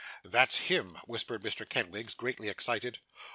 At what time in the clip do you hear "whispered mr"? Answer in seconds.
1.05-1.63